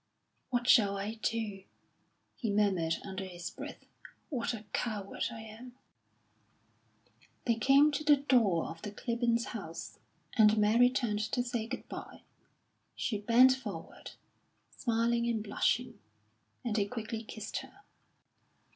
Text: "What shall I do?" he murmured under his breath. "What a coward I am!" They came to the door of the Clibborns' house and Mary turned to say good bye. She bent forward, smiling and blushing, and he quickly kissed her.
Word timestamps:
"What 0.49 0.67
shall 0.67 0.97
I 0.97 1.19
do?" 1.21 1.63
he 2.35 2.49
murmured 2.49 2.95
under 3.03 3.23
his 3.23 3.51
breath. 3.51 3.85
"What 4.29 4.51
a 4.51 4.65
coward 4.73 5.25
I 5.29 5.41
am!" 5.41 5.73
They 7.45 7.53
came 7.53 7.91
to 7.91 8.03
the 8.03 8.15
door 8.15 8.65
of 8.71 8.81
the 8.81 8.89
Clibborns' 8.89 9.49
house 9.53 9.99
and 10.33 10.57
Mary 10.57 10.89
turned 10.89 11.19
to 11.33 11.43
say 11.43 11.67
good 11.67 11.87
bye. 11.87 12.23
She 12.95 13.19
bent 13.19 13.55
forward, 13.55 14.13
smiling 14.75 15.27
and 15.27 15.43
blushing, 15.43 15.99
and 16.65 16.75
he 16.77 16.87
quickly 16.87 17.21
kissed 17.23 17.57
her. 17.57 17.81